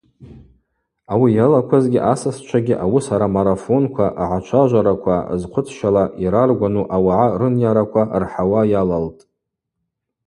Ауи 1.11 1.29
йалаквазгьи 1.39 2.03
асасчвагьи 2.13 2.75
ауысара 2.85 3.27
марафонква, 3.35 4.05
агӏачважвараква, 4.21 5.15
зхъвыцщала 5.39 6.03
йраргвану 6.23 6.83
ауагӏа 6.95 7.37
рынйараква 7.39 8.03
рхӏауа 8.21 8.61
йалалтӏ. 8.71 9.21